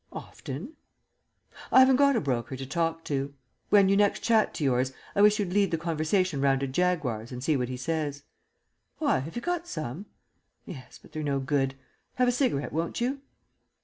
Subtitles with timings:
[0.11, 0.73] "Often."
[1.71, 3.35] "I haven't got a broker to talk to.
[3.69, 7.31] When you next chat to yours, I wish you'd lead the conversation round to Jaguars
[7.31, 8.23] and see what he says."
[8.97, 10.07] "Why, have you got some?"
[10.65, 11.75] "Yes, but they're no good.
[12.15, 13.21] Have a cigarette, won't you?"